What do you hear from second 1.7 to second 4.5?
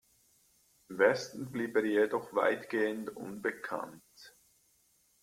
er jedoch weitgehend unbekannt.